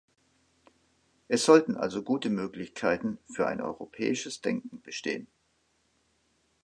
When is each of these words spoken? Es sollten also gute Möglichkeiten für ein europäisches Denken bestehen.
Es 1.27 1.45
sollten 1.45 1.75
also 1.77 2.01
gute 2.01 2.31
Möglichkeiten 2.31 3.19
für 3.31 3.45
ein 3.45 3.61
europäisches 3.61 4.41
Denken 4.41 4.81
bestehen. 4.81 5.27